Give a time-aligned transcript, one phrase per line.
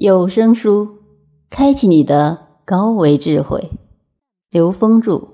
[0.00, 0.98] 有声书，
[1.50, 3.72] 开启你的高维智慧。
[4.48, 5.30] 刘峰著，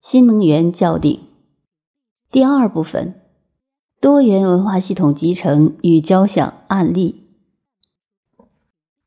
[0.00, 1.18] 新能源教定
[2.30, 3.20] 第二部分：
[4.00, 7.24] 多元文化系统集成与交响案例。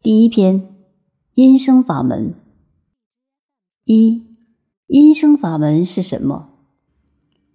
[0.02, 0.76] 第一篇：
[1.36, 2.34] 音声法门。
[3.86, 4.26] 一、
[4.88, 6.50] 音声法门是什么？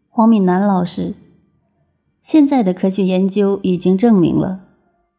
[0.09, 1.13] 黄敏南老师，
[2.23, 4.71] 现在的科学研究已经证明了。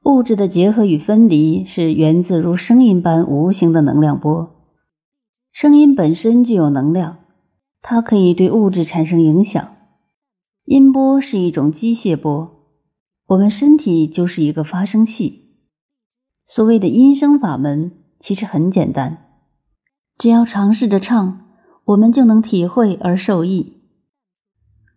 [0.03, 4.53] 物质的结合与分离是源自如声音般无形的能量波。
[5.51, 7.19] 声音本身具有能量，
[7.81, 9.75] 它可以对物质产生影响。
[10.65, 12.67] 音波是一种机械波，
[13.27, 15.55] 我们身体就是一个发声器。
[16.45, 19.29] 所谓的音声法门其实很简单，
[20.17, 21.45] 只要尝试着唱，
[21.85, 23.77] 我们就能体会而受益。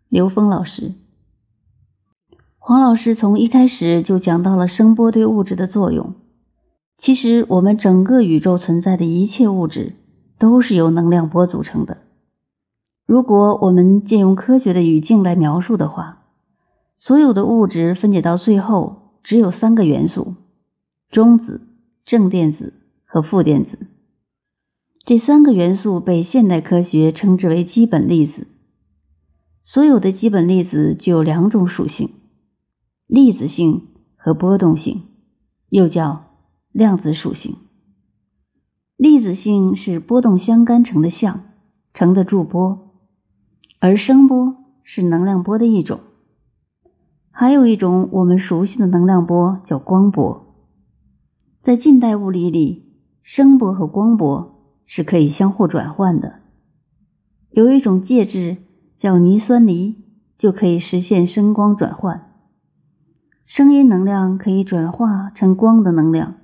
[0.09, 0.95] 刘峰老师。
[2.69, 6.15] 黄老师从一开始就讲到了声波对物质的作用。
[6.97, 9.95] 其实，我们整个宇宙存在的一切物质
[10.37, 11.99] 都是由能量波组成的。
[13.07, 16.25] 如果我们借用科学的语境来描述的话，
[16.97, 20.35] 所有的物质分解到最后只有三个元素：
[21.09, 21.69] 中子、
[22.05, 22.75] 正电子
[23.05, 23.87] 和负电子。
[25.05, 28.49] 这三个元素被现代科学称之为基本粒子。
[29.63, 32.11] 所有的基本粒子具有两种属性。
[33.07, 35.03] 粒子性和波动性，
[35.69, 36.25] 又叫
[36.73, 37.55] 量子属性。
[38.97, 41.43] 粒子性是波动相干成的相，
[41.95, 42.97] 成的驻波，
[43.79, 46.01] 而声波是能量波的一种。
[47.31, 50.45] 还有一种我们熟悉的能量波叫光波。
[51.63, 56.41] 在近代物理里，声波和光波是可以相互转换的。
[57.51, 58.57] 有一种介质
[58.97, 59.95] 叫铌酸锂，
[60.37, 62.33] 就可以实现声光转换。
[63.47, 66.35] 声音能量可以转化成光的能量，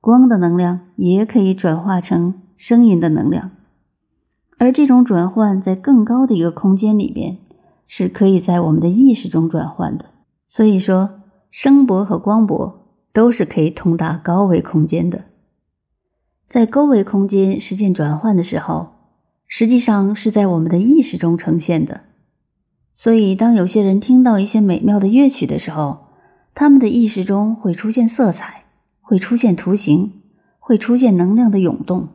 [0.00, 3.50] 光的能量也可以转化成声音的能量，
[4.56, 7.38] 而这种转换在更高的一个空间里边
[7.88, 10.04] 是可以在我们的意识中转换的。
[10.46, 11.10] 所以说，
[11.50, 15.24] 声波和光波都是可以通达高维空间的。
[16.46, 18.92] 在高维空间实现转换的时候，
[19.48, 22.02] 实际上是在我们的意识中呈现的。
[22.94, 26.05] 所以，当有些人听到一些美妙的乐曲的时候，
[26.58, 28.64] 他们的意识中会出现色彩，
[29.02, 30.10] 会出现图形，
[30.58, 32.08] 会出现能量的涌动，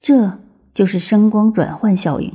[0.00, 0.40] 这
[0.74, 2.32] 就是声光转换效应。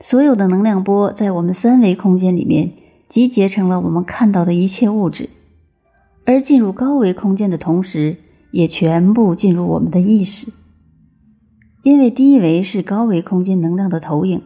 [0.00, 2.74] 所有的能量波在我们三维空间里面
[3.08, 5.30] 集结成了我们看到的一切物质，
[6.26, 8.18] 而进入高维空间的同时，
[8.50, 10.52] 也全部进入我们的意识。
[11.82, 14.42] 因为低维是高维空间能量的投影，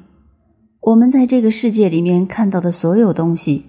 [0.80, 3.64] 我们在这个世界里面看到的所有东西。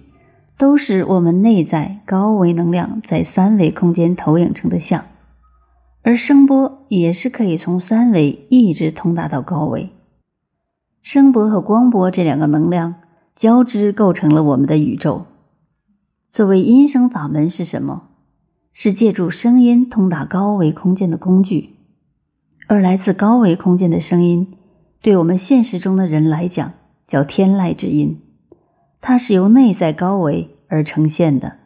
[0.56, 5.04] 都是我们内在高维能量在三维空间投影成的像，
[6.02, 9.90] 而声波也是可以从三维一直通达到高维。
[11.02, 12.94] 声波和光波这两个能量
[13.34, 15.26] 交织构成了我们的宇宙。
[16.30, 18.08] 作为音声法门是什么？
[18.72, 21.70] 是借助声音通达高维空间的工具。
[22.66, 24.54] 而来自高维空间的声音，
[25.02, 26.72] 对我们现实中的人来讲，
[27.06, 28.20] 叫天籁之音。
[29.06, 31.63] 它是由内在高维而呈现的。